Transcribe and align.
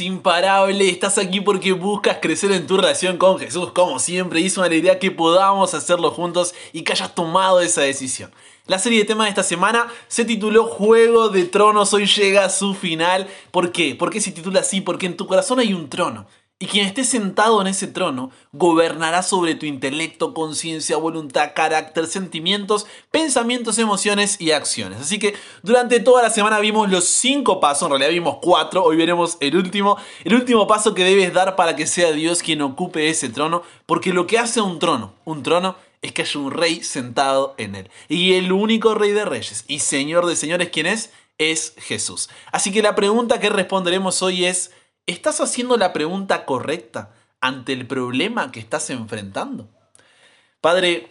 Imparable, 0.00 0.88
estás 0.88 1.18
aquí 1.18 1.40
porque 1.40 1.72
buscas 1.72 2.18
crecer 2.22 2.52
en 2.52 2.68
tu 2.68 2.76
relación 2.76 3.18
con 3.18 3.38
Jesús, 3.38 3.72
como 3.72 3.98
siempre, 3.98 4.40
y 4.40 4.46
es 4.46 4.56
una 4.56 4.66
alegría 4.66 5.00
que 5.00 5.10
podamos 5.10 5.74
hacerlo 5.74 6.12
juntos 6.12 6.54
y 6.72 6.82
que 6.82 6.92
hayas 6.92 7.14
tomado 7.14 7.60
esa 7.60 7.82
decisión. 7.82 8.30
La 8.66 8.78
serie 8.78 9.00
de 9.00 9.04
temas 9.04 9.26
de 9.26 9.30
esta 9.30 9.42
semana 9.42 9.88
se 10.06 10.24
tituló 10.24 10.66
Juego 10.66 11.30
de 11.30 11.46
Tronos, 11.46 11.92
hoy 11.94 12.06
llega 12.06 12.44
a 12.44 12.48
su 12.48 12.74
final. 12.74 13.26
¿Por 13.50 13.72
qué? 13.72 13.96
¿Por 13.96 14.10
qué 14.10 14.20
se 14.20 14.30
titula 14.30 14.60
así? 14.60 14.80
Porque 14.80 15.06
en 15.06 15.16
tu 15.16 15.26
corazón 15.26 15.58
hay 15.58 15.74
un 15.74 15.88
trono. 15.88 16.26
Y 16.62 16.66
quien 16.66 16.86
esté 16.86 17.02
sentado 17.02 17.60
en 17.60 17.66
ese 17.66 17.88
trono 17.88 18.30
gobernará 18.52 19.24
sobre 19.24 19.56
tu 19.56 19.66
intelecto, 19.66 20.32
conciencia, 20.32 20.96
voluntad, 20.96 21.54
carácter, 21.56 22.06
sentimientos, 22.06 22.86
pensamientos, 23.10 23.78
emociones 23.78 24.40
y 24.40 24.52
acciones. 24.52 25.00
Así 25.00 25.18
que 25.18 25.34
durante 25.64 25.98
toda 25.98 26.22
la 26.22 26.30
semana 26.30 26.60
vimos 26.60 26.88
los 26.88 27.02
cinco 27.02 27.58
pasos, 27.58 27.86
en 27.86 27.90
realidad 27.90 28.10
vimos 28.10 28.36
cuatro, 28.40 28.84
hoy 28.84 28.96
veremos 28.96 29.38
el 29.40 29.56
último, 29.56 29.96
el 30.22 30.36
último 30.36 30.68
paso 30.68 30.94
que 30.94 31.02
debes 31.02 31.32
dar 31.32 31.56
para 31.56 31.74
que 31.74 31.88
sea 31.88 32.12
Dios 32.12 32.44
quien 32.44 32.62
ocupe 32.62 33.08
ese 33.08 33.28
trono, 33.28 33.64
porque 33.84 34.12
lo 34.12 34.28
que 34.28 34.38
hace 34.38 34.60
un 34.60 34.78
trono, 34.78 35.14
un 35.24 35.42
trono 35.42 35.74
es 36.00 36.12
que 36.12 36.22
haya 36.22 36.38
un 36.38 36.52
rey 36.52 36.84
sentado 36.84 37.56
en 37.58 37.74
él. 37.74 37.90
Y 38.08 38.34
el 38.34 38.52
único 38.52 38.94
rey 38.94 39.10
de 39.10 39.24
reyes 39.24 39.64
y 39.66 39.80
señor 39.80 40.26
de 40.26 40.36
señores, 40.36 40.68
¿quién 40.72 40.86
es? 40.86 41.10
Es 41.38 41.74
Jesús. 41.78 42.30
Así 42.52 42.70
que 42.70 42.82
la 42.82 42.94
pregunta 42.94 43.40
que 43.40 43.50
responderemos 43.50 44.22
hoy 44.22 44.44
es, 44.44 44.70
¿Estás 45.06 45.40
haciendo 45.40 45.76
la 45.76 45.92
pregunta 45.92 46.44
correcta 46.44 47.12
ante 47.40 47.72
el 47.72 47.86
problema 47.86 48.52
que 48.52 48.60
estás 48.60 48.88
enfrentando? 48.90 49.68
Padre, 50.60 51.10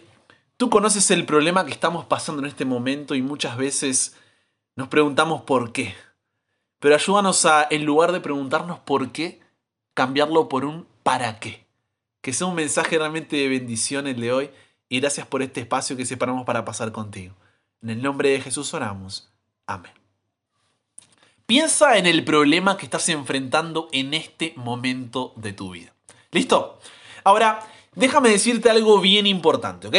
tú 0.56 0.70
conoces 0.70 1.10
el 1.10 1.26
problema 1.26 1.66
que 1.66 1.72
estamos 1.72 2.06
pasando 2.06 2.40
en 2.40 2.48
este 2.48 2.64
momento 2.64 3.14
y 3.14 3.20
muchas 3.20 3.56
veces 3.58 4.16
nos 4.76 4.88
preguntamos 4.88 5.42
por 5.42 5.72
qué. 5.72 5.94
Pero 6.78 6.94
ayúdanos 6.94 7.44
a, 7.44 7.66
en 7.70 7.84
lugar 7.84 8.12
de 8.12 8.20
preguntarnos 8.20 8.78
por 8.80 9.12
qué, 9.12 9.40
cambiarlo 9.94 10.48
por 10.48 10.64
un 10.64 10.86
para 11.02 11.38
qué. 11.38 11.66
Que 12.22 12.32
sea 12.32 12.46
un 12.46 12.54
mensaje 12.54 12.98
realmente 12.98 13.36
de 13.36 13.48
bendición 13.48 14.06
el 14.06 14.20
de 14.20 14.32
hoy 14.32 14.50
y 14.88 15.00
gracias 15.00 15.26
por 15.26 15.42
este 15.42 15.60
espacio 15.60 15.96
que 15.96 16.06
separamos 16.06 16.46
para 16.46 16.64
pasar 16.64 16.92
contigo. 16.92 17.34
En 17.82 17.90
el 17.90 18.02
nombre 18.02 18.30
de 18.30 18.40
Jesús 18.40 18.72
oramos. 18.72 19.30
Amén. 19.66 20.01
Piensa 21.52 21.98
en 21.98 22.06
el 22.06 22.24
problema 22.24 22.78
que 22.78 22.86
estás 22.86 23.10
enfrentando 23.10 23.90
en 23.92 24.14
este 24.14 24.54
momento 24.56 25.34
de 25.36 25.52
tu 25.52 25.72
vida. 25.72 25.92
¿Listo? 26.30 26.78
Ahora, 27.24 27.60
déjame 27.94 28.30
decirte 28.30 28.70
algo 28.70 28.98
bien 29.00 29.26
importante, 29.26 29.86
¿ok? 29.86 29.96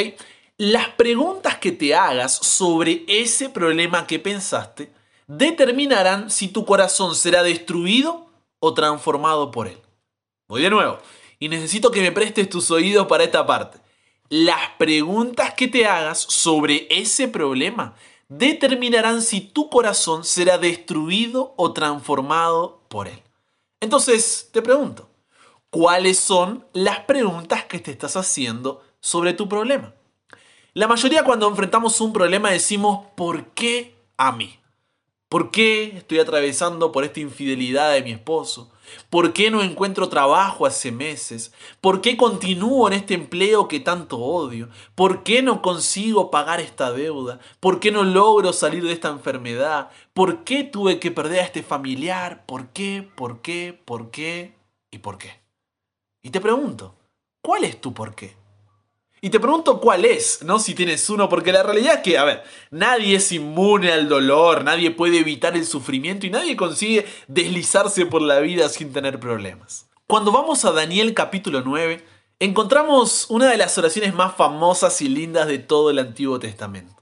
Las 0.57 0.89
preguntas 0.89 1.57
que 1.57 1.71
te 1.71 1.93
hagas 1.93 2.33
sobre 2.33 3.03
ese 3.07 3.49
problema 3.49 4.07
que 4.07 4.17
pensaste 4.17 4.91
determinarán 5.27 6.31
si 6.31 6.47
tu 6.47 6.65
corazón 6.65 7.13
será 7.13 7.43
destruido 7.43 8.31
o 8.57 8.73
transformado 8.73 9.51
por 9.51 9.67
él. 9.67 9.77
Voy 10.47 10.63
de 10.63 10.71
nuevo, 10.71 10.97
y 11.37 11.49
necesito 11.49 11.91
que 11.91 12.01
me 12.01 12.11
prestes 12.11 12.49
tus 12.49 12.71
oídos 12.71 13.05
para 13.05 13.25
esta 13.25 13.45
parte. 13.45 13.77
Las 14.27 14.71
preguntas 14.79 15.53
que 15.53 15.67
te 15.67 15.85
hagas 15.85 16.17
sobre 16.17 16.87
ese 16.89 17.27
problema 17.27 17.93
determinarán 18.37 19.21
si 19.21 19.41
tu 19.41 19.69
corazón 19.69 20.23
será 20.23 20.57
destruido 20.57 21.53
o 21.55 21.73
transformado 21.73 22.81
por 22.87 23.07
él. 23.07 23.21
Entonces, 23.79 24.49
te 24.51 24.61
pregunto, 24.61 25.09
¿cuáles 25.69 26.19
son 26.19 26.65
las 26.73 27.01
preguntas 27.01 27.65
que 27.65 27.79
te 27.79 27.91
estás 27.91 28.15
haciendo 28.15 28.81
sobre 28.99 29.33
tu 29.33 29.47
problema? 29.47 29.93
La 30.73 30.87
mayoría 30.87 31.23
cuando 31.23 31.47
enfrentamos 31.47 32.01
un 32.01 32.13
problema 32.13 32.49
decimos, 32.49 33.05
¿por 33.15 33.47
qué 33.49 33.95
a 34.17 34.31
mí? 34.31 34.59
¿Por 35.29 35.51
qué 35.51 35.97
estoy 35.97 36.19
atravesando 36.19 36.91
por 36.91 37.03
esta 37.03 37.19
infidelidad 37.19 37.93
de 37.93 38.01
mi 38.01 38.11
esposo? 38.11 38.71
¿Por 39.09 39.33
qué 39.33 39.51
no 39.51 39.61
encuentro 39.61 40.09
trabajo 40.09 40.65
hace 40.65 40.91
meses? 40.91 41.53
¿Por 41.81 42.01
qué 42.01 42.17
continúo 42.17 42.87
en 42.87 42.93
este 42.93 43.13
empleo 43.13 43.67
que 43.67 43.79
tanto 43.79 44.17
odio? 44.17 44.69
¿Por 44.95 45.23
qué 45.23 45.41
no 45.41 45.61
consigo 45.61 46.31
pagar 46.31 46.59
esta 46.59 46.91
deuda? 46.91 47.39
¿Por 47.59 47.79
qué 47.79 47.91
no 47.91 48.03
logro 48.03 48.53
salir 48.53 48.83
de 48.83 48.93
esta 48.93 49.09
enfermedad? 49.09 49.89
¿Por 50.13 50.43
qué 50.43 50.63
tuve 50.63 50.99
que 50.99 51.11
perder 51.11 51.39
a 51.39 51.45
este 51.45 51.63
familiar? 51.63 52.45
¿Por 52.45 52.67
qué? 52.67 53.07
¿Por 53.15 53.41
qué? 53.41 53.79
¿Por 53.85 54.11
qué? 54.11 54.55
¿Y 54.91 54.99
por 54.99 55.17
qué? 55.17 55.41
Y 56.21 56.29
te 56.29 56.39
pregunto, 56.39 56.95
¿cuál 57.41 57.63
es 57.63 57.81
tu 57.81 57.93
por 57.93 58.15
qué? 58.15 58.42
Y 59.23 59.29
te 59.29 59.39
pregunto 59.39 59.79
cuál 59.79 60.03
es, 60.03 60.43
¿no? 60.43 60.59
Si 60.59 60.75
tienes 60.75 61.09
uno, 61.09 61.29
porque 61.29 61.53
la 61.53 61.63
realidad 61.63 61.93
es 61.93 61.99
que, 62.01 62.17
a 62.17 62.25
ver, 62.25 62.43
nadie 62.71 63.15
es 63.15 63.31
inmune 63.31 63.89
al 63.89 64.09
dolor, 64.09 64.65
nadie 64.65 64.91
puede 64.91 65.19
evitar 65.19 65.55
el 65.55 65.65
sufrimiento 65.65 66.25
y 66.25 66.29
nadie 66.29 66.57
consigue 66.57 67.05
deslizarse 67.29 68.05
por 68.05 68.21
la 68.21 68.41
vida 68.41 68.67
sin 68.67 68.91
tener 68.91 69.21
problemas. 69.21 69.87
Cuando 70.07 70.33
vamos 70.33 70.65
a 70.65 70.73
Daniel 70.73 71.13
capítulo 71.13 71.61
9, 71.63 72.05
encontramos 72.39 73.27
una 73.29 73.49
de 73.49 73.55
las 73.55 73.77
oraciones 73.77 74.13
más 74.13 74.35
famosas 74.35 75.01
y 75.01 75.07
lindas 75.07 75.47
de 75.47 75.59
todo 75.59 75.89
el 75.89 75.99
Antiguo 75.99 76.37
Testamento. 76.37 77.01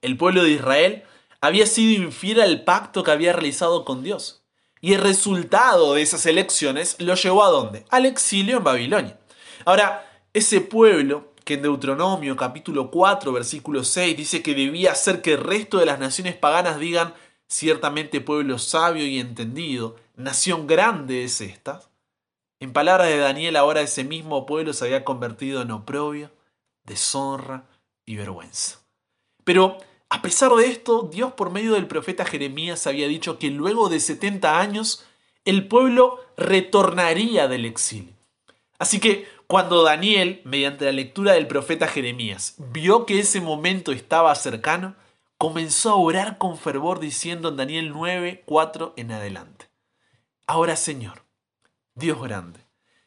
El 0.00 0.16
pueblo 0.16 0.44
de 0.44 0.52
Israel 0.52 1.02
había 1.42 1.66
sido 1.66 2.02
infiel 2.02 2.40
al 2.40 2.64
pacto 2.64 3.02
que 3.02 3.10
había 3.10 3.34
realizado 3.34 3.84
con 3.84 4.02
Dios. 4.02 4.42
Y 4.80 4.94
el 4.94 5.02
resultado 5.02 5.92
de 5.92 6.00
esas 6.00 6.24
elecciones 6.24 6.96
lo 6.98 7.14
llevó 7.14 7.44
a 7.44 7.50
dónde? 7.50 7.84
Al 7.90 8.06
exilio 8.06 8.56
en 8.56 8.64
Babilonia. 8.64 9.20
Ahora, 9.66 10.06
ese 10.32 10.62
pueblo 10.62 11.28
que 11.48 11.54
en 11.54 11.62
Deuteronomio 11.62 12.36
capítulo 12.36 12.90
4 12.90 13.32
versículo 13.32 13.82
6 13.82 14.14
dice 14.18 14.42
que 14.42 14.54
debía 14.54 14.92
hacer 14.92 15.22
que 15.22 15.32
el 15.32 15.42
resto 15.42 15.78
de 15.78 15.86
las 15.86 15.98
naciones 15.98 16.36
paganas 16.36 16.78
digan, 16.78 17.14
ciertamente 17.48 18.20
pueblo 18.20 18.58
sabio 18.58 19.06
y 19.06 19.18
entendido, 19.18 19.96
nación 20.14 20.66
grande 20.66 21.24
es 21.24 21.40
esta. 21.40 21.80
En 22.60 22.74
palabras 22.74 23.08
de 23.08 23.16
Daniel, 23.16 23.56
ahora 23.56 23.80
ese 23.80 24.04
mismo 24.04 24.44
pueblo 24.44 24.74
se 24.74 24.84
había 24.84 25.06
convertido 25.06 25.62
en 25.62 25.70
oprobio, 25.70 26.30
deshonra 26.84 27.64
y 28.04 28.16
vergüenza. 28.16 28.80
Pero 29.44 29.78
a 30.10 30.20
pesar 30.20 30.52
de 30.52 30.66
esto, 30.66 31.08
Dios 31.10 31.32
por 31.32 31.50
medio 31.50 31.72
del 31.72 31.86
profeta 31.86 32.26
Jeremías 32.26 32.86
había 32.86 33.08
dicho 33.08 33.38
que 33.38 33.48
luego 33.48 33.88
de 33.88 34.00
70 34.00 34.60
años 34.60 35.06
el 35.46 35.66
pueblo 35.66 36.20
retornaría 36.36 37.48
del 37.48 37.64
exilio. 37.64 38.12
Así 38.78 39.00
que 39.00 39.26
cuando 39.48 39.82
Daniel, 39.82 40.42
mediante 40.44 40.84
la 40.84 40.92
lectura 40.92 41.32
del 41.32 41.46
profeta 41.46 41.88
Jeremías, 41.88 42.54
vio 42.58 43.06
que 43.06 43.18
ese 43.18 43.40
momento 43.40 43.92
estaba 43.92 44.34
cercano, 44.34 44.94
comenzó 45.38 45.92
a 45.92 45.96
orar 45.96 46.36
con 46.36 46.58
fervor 46.58 47.00
diciendo 47.00 47.48
en 47.48 47.56
Daniel 47.56 47.90
9, 47.90 48.42
4 48.44 48.92
en 48.98 49.10
adelante. 49.10 49.70
Ahora 50.46 50.76
Señor, 50.76 51.24
Dios 51.94 52.20
grande, 52.20 52.60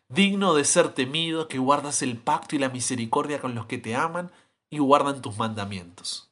digno 0.09 0.55
de 0.55 0.65
ser 0.65 0.89
temido, 0.89 1.47
que 1.47 1.59
guardas 1.59 2.01
el 2.01 2.17
pacto 2.17 2.55
y 2.55 2.59
la 2.59 2.69
misericordia 2.69 3.39
con 3.39 3.53
los 3.53 3.67
que 3.67 3.77
te 3.77 3.95
aman 3.95 4.31
y 4.71 4.79
guardan 4.79 5.21
tus 5.21 5.37
mandamientos. 5.37 6.31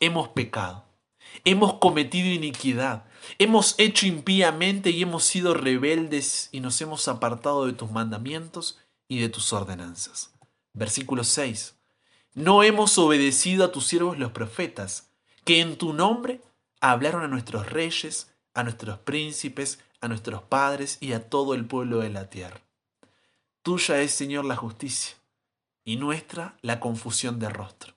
Hemos 0.00 0.30
pecado, 0.30 0.84
hemos 1.44 1.74
cometido 1.74 2.26
iniquidad, 2.26 3.04
hemos 3.38 3.76
hecho 3.78 4.08
impíamente 4.08 4.90
y 4.90 5.02
hemos 5.02 5.22
sido 5.22 5.54
rebeldes 5.54 6.48
y 6.50 6.58
nos 6.58 6.80
hemos 6.80 7.06
apartado 7.06 7.66
de 7.66 7.72
tus 7.72 7.92
mandamientos 7.92 8.80
y 9.14 9.20
de 9.20 9.28
tus 9.28 9.52
ordenanzas. 9.52 10.32
Versículo 10.72 11.22
6. 11.22 11.76
No 12.34 12.64
hemos 12.64 12.98
obedecido 12.98 13.64
a 13.64 13.70
tus 13.70 13.86
siervos 13.86 14.18
los 14.18 14.32
profetas, 14.32 15.10
que 15.44 15.60
en 15.60 15.78
tu 15.78 15.92
nombre 15.92 16.40
hablaron 16.80 17.22
a 17.22 17.28
nuestros 17.28 17.70
reyes, 17.70 18.34
a 18.54 18.64
nuestros 18.64 18.98
príncipes, 18.98 19.78
a 20.00 20.08
nuestros 20.08 20.42
padres 20.42 20.98
y 21.00 21.12
a 21.12 21.28
todo 21.28 21.54
el 21.54 21.64
pueblo 21.64 22.00
de 22.00 22.10
la 22.10 22.28
tierra. 22.28 22.60
Tuya 23.62 24.00
es, 24.00 24.10
Señor, 24.10 24.44
la 24.44 24.56
justicia, 24.56 25.14
y 25.84 25.96
nuestra 25.96 26.58
la 26.60 26.80
confusión 26.80 27.38
de 27.38 27.50
rostro. 27.50 27.93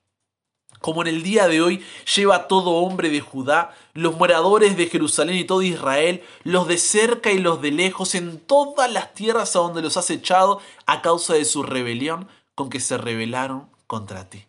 Como 0.80 1.02
en 1.02 1.08
el 1.08 1.24
día 1.24 1.48
de 1.48 1.62
hoy 1.62 1.84
lleva 2.16 2.48
todo 2.48 2.72
hombre 2.72 3.10
de 3.10 3.20
Judá, 3.20 3.76
los 3.94 4.16
moradores 4.16 4.78
de 4.78 4.88
Jerusalén 4.88 5.38
y 5.38 5.44
todo 5.44 5.62
Israel, 5.62 6.24
los 6.44 6.68
de 6.68 6.78
cerca 6.78 7.32
y 7.32 7.40
los 7.40 7.62
de 7.62 7.72
lejos, 7.72 8.16
en 8.16 8.40
todas 8.40 8.92
las 8.92 9.14
tierras 9.14 9.56
a 9.56 9.60
donde 9.60 9.82
los 9.82 9.98
has 9.98 10.10
echado 10.10 10.62
a 10.86 11.02
causa 11.02 11.34
de 11.34 11.46
su 11.46 11.64
rebelión 11.64 12.28
con 12.56 12.70
que 12.70 12.80
se 12.80 12.98
rebelaron 12.98 13.70
contra 13.88 14.30
ti. 14.30 14.46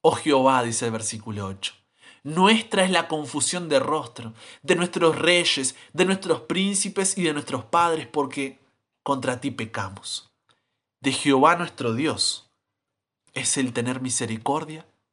Oh 0.00 0.12
Jehová, 0.12 0.62
dice 0.62 0.86
el 0.86 0.92
versículo 0.92 1.46
8, 1.46 1.74
nuestra 2.22 2.84
es 2.84 2.90
la 2.90 3.08
confusión 3.08 3.68
de 3.68 3.78
rostro, 3.78 4.32
de 4.62 4.74
nuestros 4.74 5.16
reyes, 5.16 5.76
de 5.92 6.04
nuestros 6.04 6.40
príncipes 6.42 7.16
y 7.18 7.22
de 7.22 7.32
nuestros 7.32 7.64
padres, 7.64 8.06
porque 8.06 8.58
contra 9.02 9.40
ti 9.40 9.50
pecamos. 9.50 10.30
De 11.00 11.12
Jehová 11.12 11.56
nuestro 11.56 11.94
Dios 11.94 12.50
es 13.32 13.56
el 13.58 13.72
tener 13.72 14.00
misericordia 14.00 14.86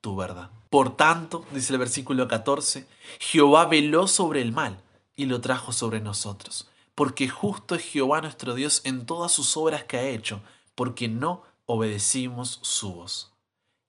tu 0.00 0.16
verdad. 0.16 0.50
Por 0.70 0.96
tanto, 0.96 1.44
dice 1.52 1.72
el 1.72 1.78
versículo 1.78 2.28
14, 2.28 2.86
Jehová 3.18 3.66
veló 3.66 4.06
sobre 4.06 4.42
el 4.42 4.52
mal 4.52 4.80
y 5.16 5.26
lo 5.26 5.40
trajo 5.40 5.72
sobre 5.72 6.00
nosotros, 6.00 6.68
porque 6.94 7.28
justo 7.28 7.74
es 7.74 7.84
Jehová 7.84 8.20
nuestro 8.20 8.54
Dios 8.54 8.82
en 8.84 9.06
todas 9.06 9.32
sus 9.32 9.56
obras 9.56 9.84
que 9.84 9.96
ha 9.96 10.08
hecho, 10.08 10.40
porque 10.74 11.08
no 11.08 11.42
obedecimos 11.66 12.60
su 12.62 12.94
voz. 12.94 13.32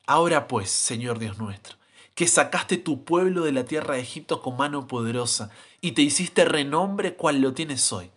Ahora 0.07 0.47
pues, 0.47 0.71
Señor 0.71 1.19
Dios 1.19 1.37
nuestro, 1.37 1.77
que 2.15 2.27
sacaste 2.27 2.77
tu 2.77 3.03
pueblo 3.05 3.43
de 3.43 3.51
la 3.51 3.65
tierra 3.65 3.95
de 3.95 4.01
Egipto 4.01 4.41
con 4.41 4.57
mano 4.57 4.87
poderosa 4.87 5.51
y 5.79 5.91
te 5.93 6.01
hiciste 6.01 6.45
renombre 6.45 7.15
cual 7.15 7.41
lo 7.41 7.53
tienes 7.53 7.91
hoy 7.93 8.11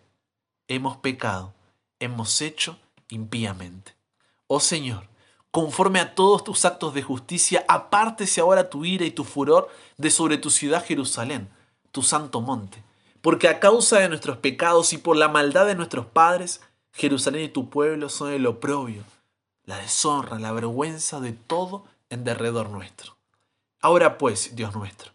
hemos 0.67 0.97
pecado, 0.97 1.53
hemos 1.99 2.41
hecho 2.41 2.79
impíamente. 3.09 3.93
Oh 4.47 4.59
Señor, 4.59 5.07
conforme 5.55 6.01
a 6.01 6.15
todos 6.15 6.43
tus 6.43 6.65
actos 6.65 6.93
de 6.93 7.01
justicia, 7.01 7.63
apártese 7.69 8.41
ahora 8.41 8.69
tu 8.69 8.83
ira 8.83 9.05
y 9.05 9.11
tu 9.11 9.23
furor 9.23 9.69
de 9.95 10.11
sobre 10.11 10.37
tu 10.37 10.49
ciudad 10.49 10.83
Jerusalén, 10.85 11.47
tu 11.93 12.01
santo 12.01 12.41
monte, 12.41 12.83
porque 13.21 13.47
a 13.47 13.61
causa 13.61 13.99
de 13.99 14.09
nuestros 14.09 14.35
pecados 14.35 14.91
y 14.91 14.97
por 14.97 15.15
la 15.15 15.29
maldad 15.29 15.65
de 15.65 15.75
nuestros 15.75 16.07
padres, 16.07 16.59
Jerusalén 16.91 17.45
y 17.45 17.47
tu 17.47 17.69
pueblo 17.69 18.09
son 18.09 18.33
el 18.33 18.45
oprobio, 18.47 19.03
la 19.63 19.77
deshonra, 19.77 20.39
la 20.39 20.51
vergüenza 20.51 21.21
de 21.21 21.31
todo 21.31 21.85
en 22.09 22.25
derredor 22.25 22.69
nuestro. 22.69 23.15
Ahora 23.79 24.17
pues, 24.17 24.57
Dios 24.57 24.75
nuestro, 24.75 25.13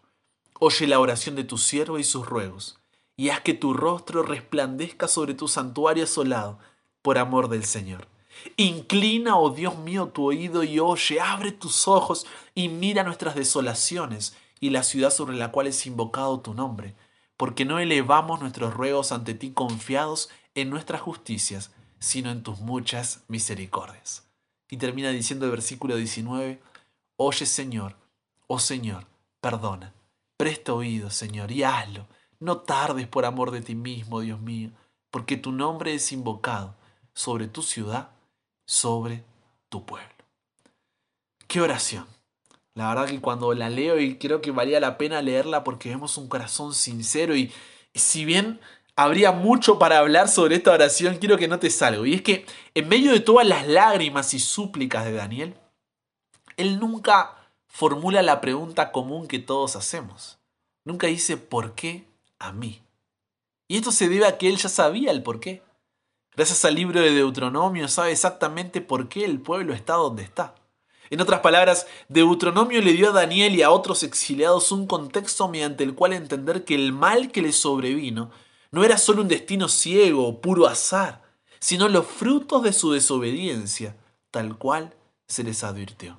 oye 0.59 0.87
la 0.87 0.99
oración 0.99 1.35
de 1.35 1.43
tu 1.43 1.59
siervo 1.59 1.99
y 1.99 2.03
sus 2.03 2.25
ruegos 2.25 2.79
y 3.15 3.29
haz 3.29 3.41
que 3.41 3.53
tu 3.53 3.75
rostro 3.75 4.23
resplandezca 4.23 5.07
sobre 5.07 5.35
tu 5.35 5.47
santuario 5.47 6.05
asolado, 6.05 6.57
por 7.03 7.19
amor 7.19 7.47
del 7.47 7.63
Señor. 7.63 8.07
Inclina, 8.57 9.37
oh 9.37 9.49
Dios 9.49 9.77
mío, 9.77 10.07
tu 10.07 10.25
oído 10.25 10.63
y 10.63 10.79
oye, 10.79 11.19
abre 11.19 11.51
tus 11.51 11.87
ojos 11.87 12.25
y 12.55 12.69
mira 12.69 13.03
nuestras 13.03 13.35
desolaciones 13.35 14.35
y 14.59 14.69
la 14.69 14.83
ciudad 14.83 15.11
sobre 15.11 15.35
la 15.35 15.51
cual 15.51 15.67
es 15.67 15.85
invocado 15.85 16.39
tu 16.39 16.53
nombre, 16.53 16.95
porque 17.37 17.65
no 17.65 17.79
elevamos 17.79 18.39
nuestros 18.39 18.73
ruegos 18.73 19.11
ante 19.11 19.33
ti 19.33 19.51
confiados 19.51 20.29
en 20.55 20.69
nuestras 20.69 21.01
justicias, 21.01 21.71
sino 21.99 22.29
en 22.29 22.43
tus 22.43 22.59
muchas 22.59 23.23
misericordias. 23.27 24.27
Y 24.69 24.77
termina 24.77 25.09
diciendo 25.09 25.45
el 25.45 25.51
versículo 25.51 25.95
19, 25.95 26.61
Oye 27.17 27.45
Señor, 27.45 27.95
oh 28.47 28.59
Señor, 28.59 29.07
perdona, 29.39 29.93
presta 30.37 30.73
oído, 30.73 31.09
Señor, 31.09 31.51
y 31.51 31.63
hazlo 31.63 32.07
no 32.41 32.57
tardes 32.57 33.07
por 33.07 33.25
amor 33.25 33.51
de 33.51 33.61
ti 33.61 33.75
mismo, 33.75 34.19
Dios 34.19 34.41
mío, 34.41 34.71
porque 35.11 35.37
tu 35.37 35.51
nombre 35.51 35.93
es 35.93 36.11
invocado 36.11 36.75
sobre 37.13 37.47
tu 37.47 37.61
ciudad, 37.61 38.09
sobre 38.71 39.25
tu 39.67 39.85
pueblo. 39.85 40.07
Qué 41.47 41.59
oración. 41.59 42.07
La 42.73 42.87
verdad 42.87 43.09
que 43.09 43.19
cuando 43.19 43.53
la 43.53 43.69
leo 43.69 43.99
y 43.99 44.17
creo 44.17 44.39
que 44.39 44.51
valía 44.51 44.79
la 44.79 44.97
pena 44.97 45.21
leerla 45.21 45.65
porque 45.65 45.89
vemos 45.89 46.17
un 46.17 46.29
corazón 46.29 46.73
sincero 46.73 47.35
y 47.35 47.51
si 47.93 48.23
bien 48.23 48.61
habría 48.95 49.33
mucho 49.33 49.77
para 49.77 49.97
hablar 49.97 50.29
sobre 50.29 50.55
esta 50.55 50.71
oración, 50.71 51.17
quiero 51.17 51.37
que 51.37 51.49
notes 51.49 51.81
algo. 51.81 52.05
Y 52.05 52.13
es 52.13 52.21
que 52.21 52.45
en 52.73 52.87
medio 52.87 53.11
de 53.11 53.19
todas 53.19 53.45
las 53.45 53.67
lágrimas 53.67 54.33
y 54.33 54.39
súplicas 54.39 55.03
de 55.03 55.11
Daniel, 55.11 55.53
él 56.55 56.79
nunca 56.79 57.51
formula 57.67 58.21
la 58.21 58.39
pregunta 58.39 58.93
común 58.93 59.27
que 59.27 59.39
todos 59.39 59.75
hacemos. 59.75 60.39
Nunca 60.85 61.07
dice 61.07 61.35
por 61.35 61.75
qué 61.75 62.05
a 62.39 62.53
mí. 62.53 62.81
Y 63.67 63.75
esto 63.75 63.91
se 63.91 64.07
debe 64.07 64.27
a 64.27 64.37
que 64.37 64.47
él 64.47 64.55
ya 64.55 64.69
sabía 64.69 65.11
el 65.11 65.23
por 65.23 65.41
qué. 65.41 65.61
Gracias 66.35 66.63
al 66.63 66.75
libro 66.75 67.01
de 67.01 67.11
Deuteronomio 67.11 67.87
sabe 67.89 68.13
exactamente 68.13 68.79
por 68.79 69.09
qué 69.09 69.25
el 69.25 69.41
pueblo 69.41 69.73
está 69.73 69.95
donde 69.95 70.23
está. 70.23 70.55
En 71.09 71.19
otras 71.19 71.41
palabras, 71.41 71.87
Deuteronomio 72.07 72.81
le 72.81 72.93
dio 72.93 73.09
a 73.09 73.13
Daniel 73.13 73.53
y 73.53 73.63
a 73.63 73.71
otros 73.71 74.01
exiliados 74.03 74.71
un 74.71 74.87
contexto 74.87 75.49
mediante 75.49 75.83
el 75.83 75.93
cual 75.93 76.13
entender 76.13 76.63
que 76.63 76.73
el 76.73 76.93
mal 76.93 77.33
que 77.33 77.41
les 77.41 77.57
sobrevino 77.57 78.31
no 78.71 78.85
era 78.85 78.97
solo 78.97 79.21
un 79.21 79.27
destino 79.27 79.67
ciego 79.67 80.25
o 80.25 80.39
puro 80.39 80.67
azar, 80.67 81.21
sino 81.59 81.89
los 81.89 82.07
frutos 82.07 82.63
de 82.63 82.71
su 82.71 82.93
desobediencia, 82.93 83.97
tal 84.31 84.57
cual 84.57 84.95
se 85.27 85.43
les 85.43 85.65
advirtió. 85.65 86.17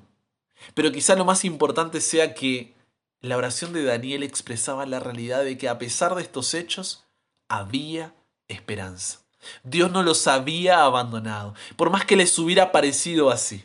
Pero 0.75 0.93
quizá 0.93 1.17
lo 1.17 1.25
más 1.25 1.47
importante 1.47 2.03
sea 2.03 2.35
que 2.35 2.75
la 3.21 3.39
oración 3.39 3.73
de 3.73 3.85
Daniel 3.85 4.23
expresaba 4.23 4.85
la 4.85 5.01
realidad 5.01 5.43
de 5.43 5.57
que 5.57 5.71
a 5.71 5.79
pesar 5.79 6.15
de 6.15 6.23
estos 6.23 6.53
hechos, 6.53 7.07
había 7.49 8.15
esperanza. 8.49 9.22
Dios 9.65 9.91
no 9.91 10.03
los 10.03 10.27
había 10.27 10.85
abandonado, 10.85 11.55
por 11.77 11.91
más 11.91 12.05
que 12.05 12.17
les 12.17 12.39
hubiera 12.39 12.73
parecido 12.73 13.31
así. 13.31 13.65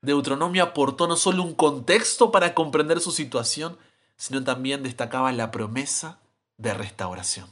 Deuteronomio 0.00 0.62
aportó 0.62 1.08
no 1.08 1.16
solo 1.16 1.42
un 1.42 1.54
contexto 1.54 2.30
para 2.30 2.54
comprender 2.54 3.00
su 3.00 3.10
situación, 3.10 3.76
sino 4.16 4.42
también 4.44 4.82
destacaba 4.82 5.32
la 5.32 5.50
promesa 5.50 6.18
de 6.56 6.74
restauración. 6.74 7.48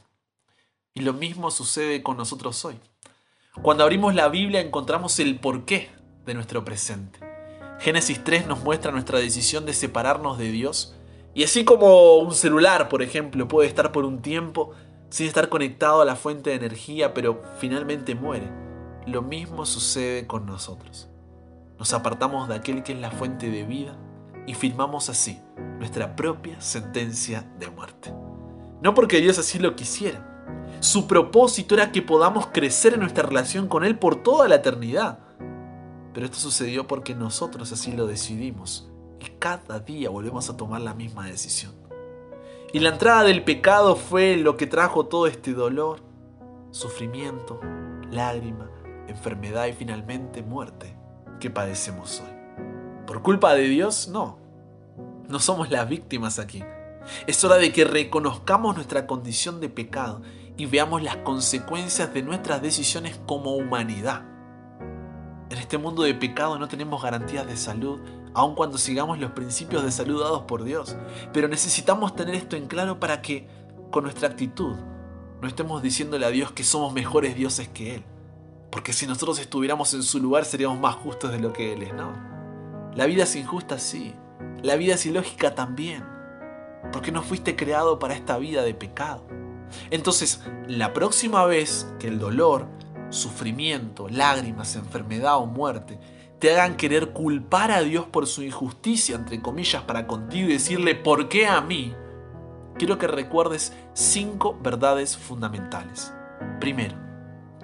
Y 0.93 1.01
lo 1.01 1.13
mismo 1.13 1.51
sucede 1.51 2.03
con 2.03 2.17
nosotros 2.17 2.63
hoy. 2.65 2.79
Cuando 3.61 3.83
abrimos 3.83 4.15
la 4.15 4.29
Biblia 4.29 4.61
encontramos 4.61 5.19
el 5.19 5.39
porqué 5.39 5.89
de 6.25 6.33
nuestro 6.33 6.63
presente. 6.63 7.19
Génesis 7.79 8.23
3 8.23 8.47
nos 8.47 8.59
muestra 8.59 8.91
nuestra 8.91 9.19
decisión 9.19 9.65
de 9.65 9.73
separarnos 9.73 10.37
de 10.37 10.51
Dios 10.51 10.95
y 11.37 11.43
así 11.43 11.65
como 11.65 12.17
un 12.17 12.33
celular, 12.33 12.89
por 12.89 13.03
ejemplo, 13.03 13.47
puede 13.47 13.67
estar 13.67 13.91
por 13.91 14.05
un 14.05 14.23
tiempo 14.23 14.73
sin 15.09 15.27
estar 15.27 15.49
conectado 15.49 16.01
a 16.01 16.05
la 16.05 16.15
fuente 16.15 16.49
de 16.49 16.57
energía, 16.57 17.13
pero 17.13 17.41
finalmente 17.59 18.15
muere, 18.15 18.49
lo 19.05 19.21
mismo 19.21 19.65
sucede 19.65 20.27
con 20.27 20.45
nosotros. 20.45 21.09
Nos 21.79 21.93
apartamos 21.93 22.47
de 22.49 22.55
aquel 22.55 22.83
que 22.83 22.93
es 22.93 22.99
la 22.99 23.11
fuente 23.11 23.49
de 23.49 23.63
vida 23.63 23.95
y 24.45 24.53
firmamos 24.53 25.09
así 25.09 25.39
nuestra 25.79 26.15
propia 26.15 26.59
sentencia 26.59 27.49
de 27.59 27.69
muerte. 27.69 28.13
No 28.81 28.93
porque 28.93 29.21
Dios 29.21 29.37
así 29.39 29.59
lo 29.59 29.75
quisiera. 29.75 30.45
Su 30.79 31.07
propósito 31.07 31.75
era 31.75 31.91
que 31.91 32.01
podamos 32.01 32.47
crecer 32.47 32.93
en 32.93 33.01
nuestra 33.01 33.23
relación 33.23 33.67
con 33.67 33.83
Él 33.83 33.97
por 33.97 34.21
toda 34.23 34.47
la 34.47 34.55
eternidad. 34.55 35.19
Pero 36.13 36.25
esto 36.25 36.37
sucedió 36.37 36.87
porque 36.87 37.15
nosotros 37.15 37.71
así 37.71 37.91
lo 37.91 38.07
decidimos 38.07 38.89
y 39.19 39.25
cada 39.39 39.79
día 39.79 40.09
volvemos 40.09 40.49
a 40.49 40.57
tomar 40.57 40.81
la 40.81 40.93
misma 40.93 41.25
decisión. 41.27 41.86
Y 42.73 42.79
la 42.79 42.89
entrada 42.89 43.23
del 43.23 43.43
pecado 43.45 43.95
fue 43.95 44.35
lo 44.35 44.57
que 44.57 44.67
trajo 44.67 45.05
todo 45.05 45.27
este 45.27 45.53
dolor, 45.53 46.01
sufrimiento, 46.71 47.61
lágrima, 48.11 48.69
enfermedad 49.07 49.67
y 49.67 49.73
finalmente 49.73 50.41
muerte 50.43 50.97
que 51.39 51.49
padecemos 51.49 52.21
hoy. 52.21 52.37
¿Por 53.05 53.21
culpa 53.21 53.53
de 53.53 53.69
Dios? 53.69 54.09
No. 54.09 54.37
No 55.29 55.39
somos 55.39 55.69
las 55.71 55.87
víctimas 55.87 56.39
aquí. 56.39 56.61
Es 57.25 57.41
hora 57.45 57.55
de 57.55 57.71
que 57.71 57.85
reconozcamos 57.85 58.75
nuestra 58.75 59.07
condición 59.07 59.61
de 59.61 59.69
pecado 59.69 60.21
y 60.57 60.65
veamos 60.65 61.01
las 61.01 61.17
consecuencias 61.17 62.13
de 62.13 62.21
nuestras 62.21 62.61
decisiones 62.61 63.17
como 63.25 63.55
humanidad. 63.55 64.25
En 65.49 65.57
este 65.57 65.77
mundo 65.77 66.03
de 66.03 66.13
pecado 66.13 66.59
no 66.59 66.67
tenemos 66.67 67.01
garantías 67.01 67.47
de 67.47 67.55
salud, 67.55 68.01
aun 68.33 68.55
cuando 68.55 68.77
sigamos 68.77 69.19
los 69.19 69.31
principios 69.31 69.83
de 69.83 69.91
salud 69.91 70.21
dados 70.21 70.43
por 70.43 70.63
Dios. 70.63 70.95
Pero 71.33 71.47
necesitamos 71.47 72.15
tener 72.15 72.35
esto 72.35 72.55
en 72.55 72.67
claro 72.67 72.99
para 72.99 73.21
que, 73.21 73.47
con 73.91 74.03
nuestra 74.03 74.27
actitud, 74.27 74.75
no 75.41 75.47
estemos 75.47 75.81
diciéndole 75.81 76.25
a 76.25 76.29
Dios 76.29 76.51
que 76.51 76.63
somos 76.63 76.93
mejores 76.93 77.35
dioses 77.35 77.67
que 77.67 77.95
Él. 77.95 78.03
Porque 78.71 78.93
si 78.93 79.07
nosotros 79.07 79.39
estuviéramos 79.39 79.93
en 79.93 80.03
su 80.03 80.19
lugar 80.19 80.45
seríamos 80.45 80.79
más 80.79 80.95
justos 80.95 81.31
de 81.31 81.39
lo 81.39 81.53
que 81.53 81.73
Él 81.73 81.83
es, 81.83 81.93
¿no? 81.93 82.13
La 82.95 83.05
vida 83.05 83.23
es 83.23 83.35
injusta, 83.35 83.79
sí. 83.79 84.13
La 84.61 84.75
vida 84.75 84.95
es 84.95 85.05
ilógica 85.05 85.55
también. 85.55 86.03
Porque 86.91 87.11
no 87.11 87.21
fuiste 87.21 87.55
creado 87.55 87.99
para 87.99 88.13
esta 88.13 88.37
vida 88.37 88.63
de 88.63 88.73
pecado. 88.73 89.23
Entonces, 89.91 90.41
la 90.67 90.93
próxima 90.93 91.45
vez 91.45 91.87
que 91.99 92.07
el 92.07 92.19
dolor, 92.19 92.67
sufrimiento, 93.09 94.09
lágrimas, 94.09 94.75
enfermedad 94.75 95.37
o 95.37 95.45
muerte 95.45 95.99
te 96.39 96.51
hagan 96.51 96.77
querer 96.77 97.09
culpar 97.09 97.71
a 97.71 97.81
Dios 97.81 98.05
por 98.05 98.27
su 98.27 98.43
injusticia, 98.43 99.15
entre 99.15 99.41
comillas, 99.41 99.83
para 99.83 100.05
contigo 100.05 100.49
y 100.49 100.53
decirle, 100.53 100.95
¿por 100.95 101.29
qué 101.29 101.47
a 101.47 101.61
mí? 101.61 101.95
Quiero 102.77 102.97
que 102.99 103.07
recuerdes 103.07 103.73
cinco 103.93 104.57
verdades 104.61 105.17
fundamentales. 105.17 106.13
Primero, 106.59 106.95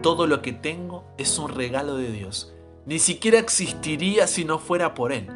todo 0.02 0.26
lo 0.26 0.42
que 0.42 0.54
tengo 0.54 1.06
es 1.18 1.38
un 1.38 1.50
regalo 1.50 1.96
de 1.96 2.12
Dios 2.12 2.54
Ni 2.86 3.00
siquiera 3.00 3.40
existiría 3.40 4.28
si 4.28 4.44
no 4.44 4.58
fuera 4.58 4.94
por 4.94 5.14
Él. 5.14 5.30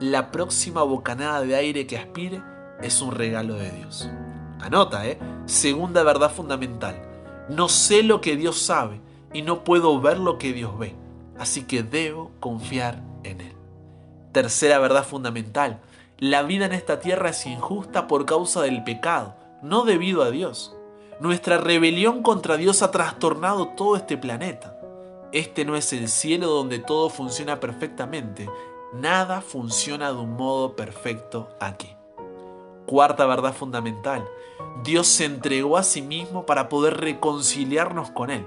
La 0.00 0.30
próxima 0.30 0.82
bocanada 0.82 1.42
de 1.42 1.56
aire 1.56 1.86
que 1.86 1.98
aspire 1.98 2.42
es 2.80 3.02
un 3.02 3.12
regalo 3.12 3.54
de 3.54 3.70
Dios. 3.70 4.08
Anota, 4.60 5.06
¿eh? 5.06 5.18
Segunda 5.46 6.02
verdad 6.02 6.32
fundamental. 6.32 6.96
No 7.50 7.68
sé 7.68 8.02
lo 8.02 8.20
que 8.20 8.36
Dios 8.36 8.58
sabe 8.58 9.00
y 9.32 9.42
no 9.42 9.64
puedo 9.64 10.00
ver 10.00 10.18
lo 10.18 10.38
que 10.38 10.52
Dios 10.52 10.78
ve. 10.78 11.03
Así 11.38 11.64
que 11.64 11.82
debo 11.82 12.30
confiar 12.40 13.02
en 13.22 13.40
Él. 13.40 13.52
Tercera 14.32 14.78
verdad 14.78 15.04
fundamental. 15.04 15.80
La 16.18 16.42
vida 16.42 16.66
en 16.66 16.72
esta 16.72 17.00
tierra 17.00 17.30
es 17.30 17.46
injusta 17.46 18.06
por 18.06 18.24
causa 18.24 18.62
del 18.62 18.84
pecado, 18.84 19.34
no 19.62 19.84
debido 19.84 20.22
a 20.22 20.30
Dios. 20.30 20.76
Nuestra 21.20 21.58
rebelión 21.58 22.22
contra 22.22 22.56
Dios 22.56 22.82
ha 22.82 22.90
trastornado 22.90 23.68
todo 23.68 23.96
este 23.96 24.16
planeta. 24.16 24.76
Este 25.32 25.64
no 25.64 25.76
es 25.76 25.92
el 25.92 26.08
cielo 26.08 26.48
donde 26.48 26.78
todo 26.78 27.10
funciona 27.10 27.60
perfectamente. 27.60 28.48
Nada 28.92 29.40
funciona 29.40 30.12
de 30.12 30.18
un 30.18 30.34
modo 30.34 30.76
perfecto 30.76 31.48
aquí. 31.60 31.88
Cuarta 32.86 33.26
verdad 33.26 33.54
fundamental. 33.54 34.24
Dios 34.82 35.06
se 35.06 35.24
entregó 35.24 35.76
a 35.76 35.82
sí 35.82 36.02
mismo 36.02 36.46
para 36.46 36.68
poder 36.68 36.98
reconciliarnos 36.98 38.10
con 38.10 38.30
Él 38.30 38.46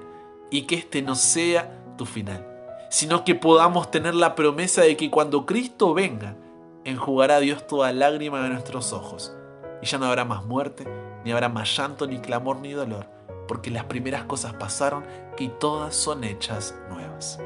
y 0.49 0.63
que 0.63 0.75
este 0.75 1.01
no 1.01 1.15
sea 1.15 1.83
tu 1.97 2.05
final, 2.05 2.45
sino 2.89 3.23
que 3.23 3.35
podamos 3.35 3.91
tener 3.91 4.15
la 4.15 4.35
promesa 4.35 4.81
de 4.81 4.97
que 4.97 5.09
cuando 5.09 5.45
Cristo 5.45 5.93
venga, 5.93 6.35
enjugará 6.83 7.35
a 7.35 7.39
Dios 7.39 7.67
toda 7.67 7.91
lágrima 7.91 8.41
de 8.41 8.49
nuestros 8.49 8.93
ojos 8.93 9.35
y 9.81 9.85
ya 9.85 9.97
no 9.97 10.05
habrá 10.05 10.25
más 10.25 10.45
muerte, 10.45 10.87
ni 11.23 11.31
habrá 11.31 11.49
más 11.49 11.75
llanto, 11.75 12.07
ni 12.07 12.19
clamor, 12.19 12.59
ni 12.59 12.71
dolor, 12.71 13.07
porque 13.47 13.71
las 13.71 13.85
primeras 13.85 14.23
cosas 14.23 14.53
pasaron 14.53 15.05
y 15.37 15.49
todas 15.49 15.95
son 15.95 16.23
hechas 16.23 16.75
nuevas. 16.89 17.39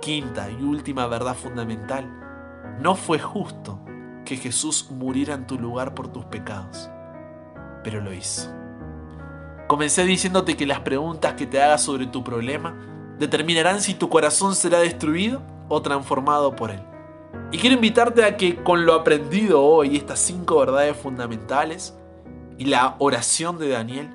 Quinta 0.00 0.50
y 0.50 0.62
última 0.62 1.06
verdad 1.06 1.34
fundamental, 1.34 2.08
no 2.80 2.94
fue 2.94 3.18
justo 3.18 3.78
que 4.24 4.36
Jesús 4.36 4.90
muriera 4.90 5.34
en 5.34 5.46
tu 5.46 5.58
lugar 5.58 5.94
por 5.94 6.08
tus 6.08 6.24
pecados, 6.24 6.90
pero 7.84 8.00
lo 8.00 8.12
hizo. 8.12 8.50
Comencé 9.68 10.04
diciéndote 10.04 10.56
que 10.56 10.66
las 10.66 10.80
preguntas 10.80 11.34
que 11.34 11.46
te 11.46 11.62
hagas 11.62 11.82
sobre 11.82 12.06
tu 12.06 12.24
problema 12.24 12.74
determinarán 13.20 13.82
si 13.82 13.92
tu 13.92 14.08
corazón 14.08 14.54
será 14.54 14.80
destruido 14.80 15.42
o 15.68 15.82
transformado 15.82 16.56
por 16.56 16.70
él. 16.70 16.80
Y 17.52 17.58
quiero 17.58 17.76
invitarte 17.76 18.24
a 18.24 18.36
que 18.36 18.56
con 18.56 18.86
lo 18.86 18.94
aprendido 18.94 19.62
hoy, 19.62 19.96
estas 19.96 20.18
cinco 20.20 20.58
verdades 20.58 20.96
fundamentales 20.96 21.94
y 22.56 22.64
la 22.64 22.96
oración 22.98 23.58
de 23.58 23.68
Daniel, 23.68 24.10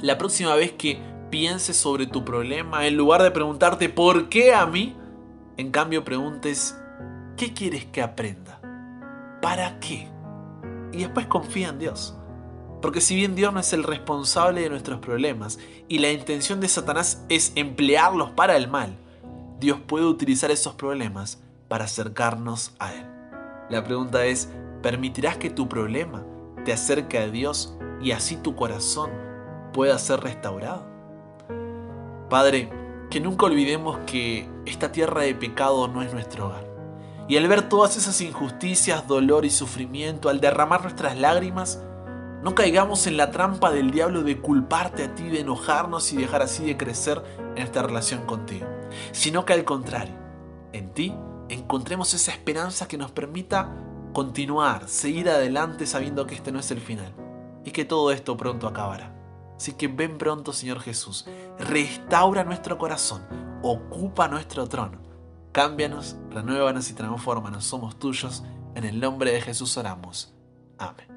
la 0.00 0.16
próxima 0.16 0.54
vez 0.54 0.72
que 0.72 1.02
pienses 1.30 1.76
sobre 1.76 2.06
tu 2.06 2.24
problema, 2.24 2.86
en 2.86 2.96
lugar 2.96 3.20
de 3.20 3.32
preguntarte 3.32 3.88
¿por 3.88 4.28
qué 4.28 4.54
a 4.54 4.64
mí? 4.64 4.96
En 5.56 5.72
cambio 5.72 6.04
preguntes 6.04 6.78
¿qué 7.36 7.52
quieres 7.52 7.84
que 7.84 8.00
aprenda? 8.00 8.60
¿Para 9.42 9.80
qué? 9.80 10.08
Y 10.92 10.98
después 10.98 11.26
confía 11.26 11.70
en 11.70 11.80
Dios. 11.80 12.16
Porque 12.84 13.00
si 13.00 13.16
bien 13.16 13.34
Dios 13.34 13.50
no 13.50 13.60
es 13.60 13.72
el 13.72 13.82
responsable 13.82 14.60
de 14.60 14.68
nuestros 14.68 15.00
problemas 15.00 15.58
y 15.88 16.00
la 16.00 16.12
intención 16.12 16.60
de 16.60 16.68
Satanás 16.68 17.24
es 17.30 17.52
emplearlos 17.54 18.32
para 18.32 18.58
el 18.58 18.68
mal, 18.68 18.94
Dios 19.58 19.78
puede 19.86 20.04
utilizar 20.04 20.50
esos 20.50 20.74
problemas 20.74 21.42
para 21.68 21.86
acercarnos 21.86 22.74
a 22.78 22.92
Él. 22.92 23.06
La 23.70 23.82
pregunta 23.84 24.26
es, 24.26 24.50
¿permitirás 24.82 25.38
que 25.38 25.48
tu 25.48 25.66
problema 25.66 26.26
te 26.66 26.74
acerque 26.74 27.16
a 27.16 27.30
Dios 27.30 27.74
y 28.02 28.10
así 28.10 28.36
tu 28.36 28.54
corazón 28.54 29.10
pueda 29.72 29.98
ser 29.98 30.20
restaurado? 30.20 30.86
Padre, 32.28 32.68
que 33.08 33.18
nunca 33.18 33.46
olvidemos 33.46 33.96
que 34.04 34.46
esta 34.66 34.92
tierra 34.92 35.22
de 35.22 35.34
pecado 35.34 35.88
no 35.88 36.02
es 36.02 36.12
nuestro 36.12 36.48
hogar. 36.48 36.68
Y 37.28 37.38
al 37.38 37.48
ver 37.48 37.66
todas 37.66 37.96
esas 37.96 38.20
injusticias, 38.20 39.08
dolor 39.08 39.46
y 39.46 39.50
sufrimiento, 39.50 40.28
al 40.28 40.42
derramar 40.42 40.82
nuestras 40.82 41.16
lágrimas, 41.16 41.82
no 42.44 42.54
caigamos 42.54 43.06
en 43.06 43.16
la 43.16 43.30
trampa 43.30 43.70
del 43.72 43.90
diablo 43.90 44.22
de 44.22 44.38
culparte 44.38 45.04
a 45.04 45.14
ti, 45.14 45.30
de 45.30 45.40
enojarnos 45.40 46.12
y 46.12 46.18
dejar 46.18 46.42
así 46.42 46.62
de 46.66 46.76
crecer 46.76 47.22
en 47.56 47.62
esta 47.62 47.82
relación 47.82 48.26
contigo, 48.26 48.66
sino 49.12 49.46
que 49.46 49.54
al 49.54 49.64
contrario, 49.64 50.14
en 50.74 50.92
ti 50.92 51.14
encontremos 51.48 52.12
esa 52.12 52.32
esperanza 52.32 52.86
que 52.86 52.98
nos 52.98 53.10
permita 53.10 53.72
continuar, 54.12 54.90
seguir 54.90 55.30
adelante 55.30 55.86
sabiendo 55.86 56.26
que 56.26 56.34
este 56.34 56.52
no 56.52 56.60
es 56.60 56.70
el 56.70 56.80
final 56.82 57.14
y 57.64 57.70
que 57.70 57.86
todo 57.86 58.12
esto 58.12 58.36
pronto 58.36 58.68
acabará. 58.68 59.16
Así 59.56 59.72
que 59.72 59.88
ven 59.88 60.18
pronto, 60.18 60.52
Señor 60.52 60.80
Jesús, 60.80 61.26
restaura 61.58 62.44
nuestro 62.44 62.76
corazón, 62.76 63.22
ocupa 63.62 64.28
nuestro 64.28 64.68
trono, 64.68 65.00
cámbianos, 65.52 66.16
renuévanos 66.30 66.90
y 66.90 66.92
transfórmanos, 66.92 67.64
somos 67.64 67.98
tuyos, 67.98 68.44
en 68.74 68.84
el 68.84 69.00
nombre 69.00 69.32
de 69.32 69.40
Jesús 69.40 69.78
oramos. 69.78 70.34
Amén. 70.76 71.13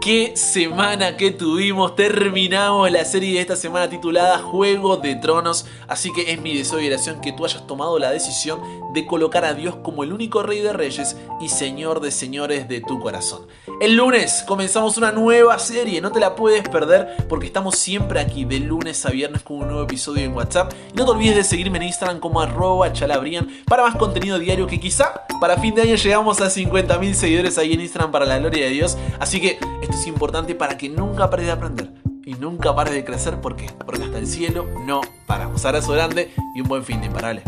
Qué 0.00 0.32
semana 0.34 1.16
que 1.16 1.30
tuvimos. 1.30 1.94
Terminamos 1.94 2.90
la 2.90 3.04
serie 3.04 3.34
de 3.34 3.40
esta 3.40 3.56
semana 3.56 3.90
titulada 3.90 4.38
Juego 4.38 4.96
de 4.96 5.14
Tronos. 5.16 5.66
Así 5.88 6.10
que 6.12 6.32
es 6.32 6.40
mi 6.40 6.56
deseo 6.56 6.80
que 7.20 7.32
tú 7.32 7.44
hayas 7.44 7.66
tomado 7.66 7.98
la 7.98 8.10
decisión 8.10 8.60
de 8.94 9.06
colocar 9.06 9.44
a 9.44 9.52
Dios 9.52 9.76
como 9.82 10.02
el 10.02 10.12
único 10.12 10.42
Rey 10.42 10.60
de 10.60 10.72
Reyes 10.72 11.16
y 11.40 11.48
Señor 11.48 12.00
de 12.00 12.10
Señores 12.10 12.66
de 12.68 12.80
tu 12.80 12.98
corazón. 12.98 13.46
El 13.80 13.96
lunes 13.96 14.44
comenzamos 14.46 14.96
una 14.96 15.12
nueva 15.12 15.58
serie, 15.58 16.00
no 16.00 16.10
te 16.10 16.20
la 16.20 16.34
puedes 16.34 16.68
perder 16.68 17.26
porque 17.28 17.46
estamos 17.46 17.76
siempre 17.76 18.20
aquí 18.20 18.44
de 18.44 18.60
lunes 18.60 19.04
a 19.04 19.10
viernes 19.10 19.42
con 19.42 19.58
un 19.58 19.68
nuevo 19.68 19.82
episodio 19.82 20.24
en 20.24 20.34
WhatsApp. 20.34 20.72
Y 20.92 20.96
no 20.96 21.04
te 21.04 21.10
olvides 21.10 21.36
de 21.36 21.44
seguirme 21.44 21.78
en 21.78 21.84
Instagram 21.84 22.20
como 22.20 22.40
arroba 22.40 22.92
chalabrian 22.92 23.48
para 23.66 23.82
más 23.82 23.96
contenido 23.96 24.38
diario 24.38 24.66
que 24.66 24.80
quizá 24.80 25.24
para 25.40 25.58
fin 25.58 25.74
de 25.74 25.82
año 25.82 25.94
llegamos 25.94 26.40
a 26.40 26.46
50.000 26.46 27.14
seguidores 27.14 27.58
ahí 27.58 27.72
en 27.72 27.80
Instagram 27.80 28.10
para 28.10 28.26
la 28.26 28.38
gloria 28.38 28.64
de 28.64 28.70
Dios. 28.70 28.96
Así 29.18 29.40
que 29.40 29.58
esto 29.90 30.02
es 30.02 30.06
importante 30.06 30.54
para 30.54 30.78
que 30.78 30.88
nunca 30.88 31.28
pares 31.28 31.46
de 31.46 31.52
aprender 31.52 31.92
y 32.24 32.34
nunca 32.34 32.74
pares 32.74 32.94
de 32.94 33.04
crecer. 33.04 33.40
Porque 33.40 33.66
hasta 33.66 34.18
el 34.18 34.26
cielo 34.26 34.66
no 34.86 35.00
paramos. 35.26 35.64
Abrazo 35.64 35.92
grande 35.92 36.32
y 36.54 36.60
un 36.60 36.68
buen 36.68 36.84
fin 36.84 37.00
de 37.00 37.10
parale. 37.10 37.42